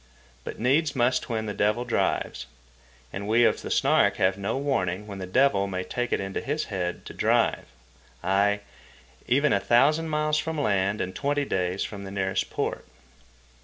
[0.43, 2.47] But needs must when the devil drives,
[3.13, 6.41] and we of the Snark have no warning when the devil may take it into
[6.41, 7.65] his head to drive,
[8.23, 8.61] ay,
[9.27, 12.83] even a thousand miles from land and twenty days from the nearest port.